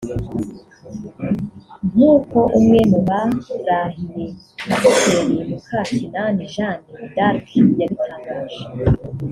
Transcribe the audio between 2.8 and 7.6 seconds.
mu barahiye Pasiteri Mukakinani Jeanne D’arc